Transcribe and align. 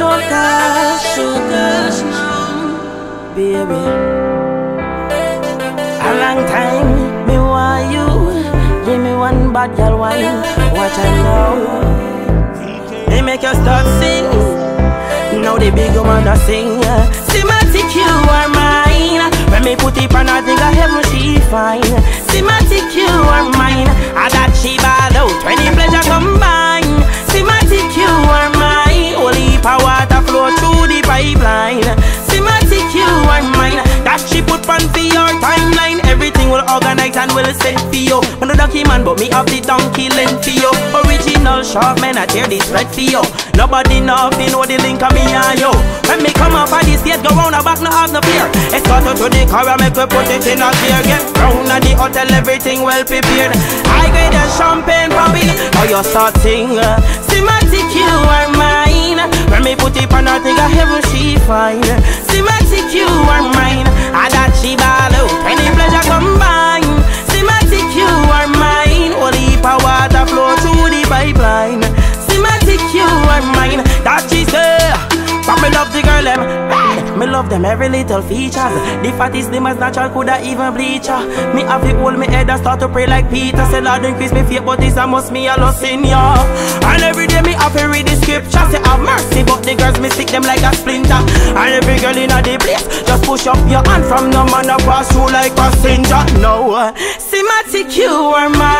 gosh, 0.00 1.16
now, 1.18 2.02
baby. 3.34 3.82
A 6.02 6.10
long 6.22 6.40
time, 6.50 6.90
me 7.26 7.36
want 7.38 7.92
you. 7.92 8.06
Give 8.84 9.00
me 9.00 9.14
one 9.14 9.52
bad 9.52 9.76
girl 9.76 9.98
wine. 9.98 10.42
Watch 10.74 10.98
I 10.98 11.00
know. 11.22 11.54
They 13.08 13.22
make 13.22 13.42
you 13.42 13.54
start 13.54 13.86
sing. 14.00 14.24
Now 15.42 15.56
the 15.58 15.70
big 15.70 15.94
woman 15.94 16.26
a 16.26 16.36
sing. 16.46 16.80
Symatic, 17.30 17.94
you 17.94 18.02
are 18.02 18.43
and 37.24 37.32
will 37.32 37.48
send 37.56 37.80
for 37.88 37.96
you. 37.96 38.20
Man 38.36 38.52
the 38.52 38.56
donkey 38.56 38.84
man, 38.84 39.00
but 39.00 39.16
me 39.16 39.32
have 39.32 39.48
the 39.48 39.64
donkey 39.64 40.12
length 40.12 40.44
for 40.44 40.52
you. 40.52 40.68
Original 40.92 41.64
sharp 41.64 42.00
man, 42.04 42.20
I 42.20 42.28
tear 42.28 42.44
this 42.44 42.68
red 42.68 42.88
for 42.92 43.00
you. 43.00 43.24
Nobody 43.56 44.04
if 44.28 44.36
know 44.52 44.64
the 44.68 44.76
link 44.84 45.00
of 45.00 45.12
me 45.16 45.24
and 45.24 45.56
you. 45.56 45.72
When 46.04 46.20
me 46.20 46.30
come 46.36 46.52
up 46.52 46.68
on 46.68 46.84
the 46.84 47.00
stage, 47.00 47.24
go 47.24 47.32
round 47.32 47.56
the 47.56 47.64
back, 47.64 47.80
no 47.80 47.88
have 47.88 48.12
no 48.12 48.20
fear. 48.20 48.44
Escort 48.76 49.08
her 49.08 49.14
to 49.16 49.26
the 49.32 49.42
car, 49.48 49.64
I 49.64 49.80
make 49.80 49.96
we 49.96 50.04
put 50.04 50.28
it 50.28 50.44
in 50.44 50.60
a 50.60 50.68
gear. 50.84 51.00
Get 51.08 51.24
round 51.40 51.72
at 51.72 51.80
the 51.80 51.96
hotel, 51.96 52.28
everything 52.28 52.84
well 52.84 53.00
prepared. 53.02 53.56
I 53.88 54.12
grade 54.12 54.36
and 54.36 54.50
champagne 54.60 55.10
popping. 55.10 55.48
Now 55.72 55.88
you 55.88 56.00
start 56.04 56.36
sing. 56.44 56.76
Symatic, 57.24 57.88
you 57.96 58.04
are 58.04 58.52
mine. 58.52 59.24
When 59.48 59.64
me 59.64 59.72
put 59.74 59.96
it 59.96 60.12
on 60.12 60.28
a 60.28 60.36
thing, 60.44 60.60
I 60.60 60.68
heaven 60.68 61.00
she 61.08 61.40
fine. 61.48 61.80
Are. 73.80 73.88
That 74.04 74.26
she 74.30 74.44
say. 74.44 75.24
But 75.46 75.60
me 75.60 75.68
love 75.76 75.92
the 75.92 76.00
girl 76.00 76.24
them. 76.24 76.64
Me 77.18 77.26
love 77.26 77.48
them 77.50 77.64
every 77.64 77.88
little 77.88 78.22
features. 78.22 78.74
The 79.04 79.12
fattest 79.16 79.52
them 79.52 79.66
as 79.66 79.78
natural 79.78 80.10
coulda 80.10 80.40
even 80.42 80.72
bleach 80.74 81.06
her. 81.06 81.20
Me 81.54 81.62
have 81.62 81.84
it 81.84 81.94
hold 81.96 82.18
me 82.18 82.26
head 82.26 82.50
and 82.50 82.58
start 82.58 82.80
to 82.80 82.88
pray 82.88 83.06
like 83.06 83.30
Peter. 83.30 83.64
Say 83.66 83.80
Lord 83.80 84.04
increase 84.04 84.32
me 84.32 84.42
faith, 84.42 84.64
but 84.64 84.80
this 84.80 84.96
a 84.96 85.06
must 85.06 85.30
me 85.30 85.46
a 85.46 85.54
lost 85.56 85.84
in 85.84 86.02
ya. 86.04 86.34
And 86.82 87.02
every 87.02 87.26
day 87.26 87.42
me 87.42 87.52
have 87.52 87.76
to 87.76 87.86
read 87.86 88.06
the 88.06 88.16
scripture. 88.16 88.64
Say 88.72 88.80
have 88.82 89.00
mercy, 89.00 89.44
but 89.44 89.62
the 89.62 89.74
girls 89.76 90.00
me 90.00 90.08
stick 90.10 90.28
them 90.28 90.42
like 90.42 90.62
a 90.62 90.74
splinter. 90.74 91.20
And 91.54 91.70
every 91.76 92.00
girl 92.00 92.16
in 92.16 92.32
a 92.32 92.42
the 92.42 92.58
place 92.58 92.82
just 93.06 93.22
push 93.24 93.46
up 93.46 93.60
your 93.70 93.84
hand 93.86 94.04
from 94.06 94.30
no 94.30 94.44
man 94.46 94.70
a 94.70 94.78
pass 94.82 95.12
through 95.12 95.30
like 95.30 95.54
passenger. 95.54 96.24
No, 96.40 96.72
uh, 96.72 96.92
Symatic 97.20 97.94
you 97.96 98.10
are 98.10 98.48
mine. 98.48 98.73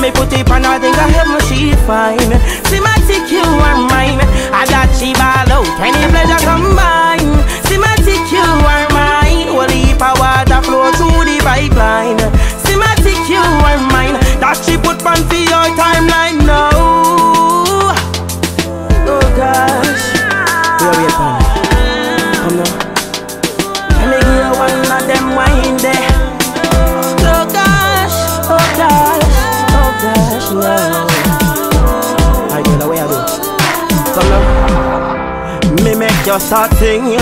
When 0.00 0.14
me 0.14 0.18
put 0.18 0.32
it 0.32 0.50
on, 0.50 0.64
I 0.64 0.78
think 0.78 0.96
I 0.96 1.08
have 1.12 1.28
my 1.28 1.38
she 1.44 1.76
fine. 1.84 2.32
Symatic 2.72 3.30
you 3.30 3.44
are 3.44 3.76
mine. 3.84 4.16
I 4.48 4.64
got 4.64 4.88
she 4.96 5.12
ball 5.12 5.52
out 5.52 5.68
when 5.78 5.92
the 5.92 6.08
pleasure 6.08 6.42
come 6.42 6.74
Symatic 6.74 6.99
you 36.26 36.38
start 36.40 36.72
sing. 36.74 37.16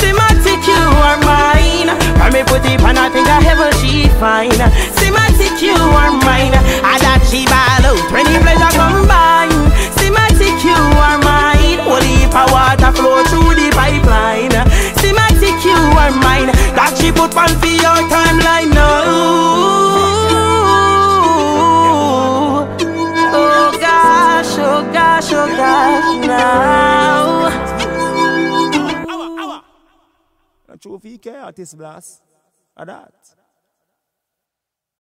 Symatic, 0.00 0.66
you 0.66 0.82
are 1.08 1.18
mine. 1.24 1.88
When 2.20 2.32
me 2.32 2.42
put 2.44 2.64
it 2.64 2.80
on, 2.82 2.98
I 2.98 3.08
think 3.08 3.28
I 3.28 3.40
heaven 3.40 3.72
she 3.80 4.08
fine. 4.20 4.50
Symatic, 4.98 5.62
you 5.62 5.74
are 5.74 6.12
mine. 6.24 6.54
I 6.84 6.98
that 7.00 7.22
she 7.28 7.46
ball 7.46 7.84
out 7.86 8.02
when 8.12 8.26
the 8.28 8.38
pleasure 8.42 8.72
combine. 8.76 9.52
Symatic, 9.96 10.58
you 10.64 10.76
are 10.76 11.18
mine. 11.22 11.80
Holy 11.86 12.28
power 12.30 12.76
to 12.76 12.90
flow 12.92 13.22
through 13.30 13.54
the 13.56 13.70
pipeline. 13.74 14.21
A 30.72 30.78
trophy 30.78 31.18
care 31.18 31.42
artist 31.42 31.76
blast. 31.76 32.22
A 32.78 32.86
that. 32.86 33.41